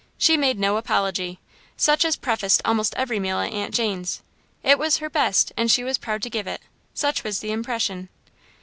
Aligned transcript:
She 0.17 0.35
made 0.35 0.57
no 0.57 0.77
apology, 0.77 1.37
such 1.77 2.03
as 2.05 2.15
prefaced 2.15 2.63
almost 2.65 2.95
every 2.97 3.19
meal 3.19 3.37
at 3.39 3.53
Aunt 3.53 3.71
Jane's. 3.71 4.23
It 4.63 4.79
was 4.79 4.97
her 4.97 5.11
best, 5.11 5.51
and 5.55 5.69
she 5.69 5.83
was 5.83 5.99
proud 5.99 6.23
to 6.23 6.29
give 6.31 6.47
it 6.47 6.61
such 6.95 7.23
was 7.23 7.37
the 7.39 7.51
impression. 7.51 8.09